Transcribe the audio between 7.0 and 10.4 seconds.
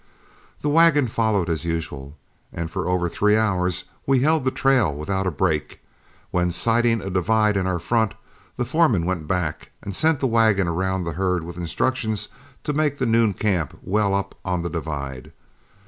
a divide in our front, the foreman went back and sent the